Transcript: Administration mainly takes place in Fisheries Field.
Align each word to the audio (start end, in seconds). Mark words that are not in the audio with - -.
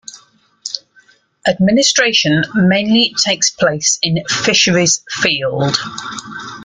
Administration 1.45 2.43
mainly 2.55 3.13
takes 3.23 3.51
place 3.51 3.99
in 4.01 4.23
Fisheries 4.27 5.03
Field. 5.09 5.77